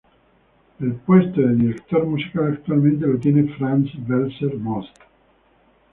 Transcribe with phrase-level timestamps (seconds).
[0.79, 4.95] El puesto de director musical actualmente lo tiene Franz Welser-Möst.